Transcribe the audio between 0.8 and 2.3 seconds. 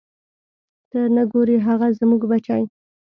ته نه ګورې هغه زموږ